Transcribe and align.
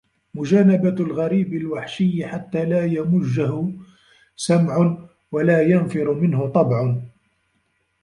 مُجَانَبَةُ 0.35 1.03
الْغَرِيبِ 1.05 1.53
الْوَحْشِيِّ 1.53 2.25
حَتَّى 2.27 2.65
لَا 2.65 2.85
يَمُجَّهُ 2.85 3.73
سَمْعٌ 4.35 5.07
وَلَا 5.31 5.61
يَنْفِرُ 5.61 6.13
مِنْهُ 6.13 6.47
طَبْعٌ 6.47 6.95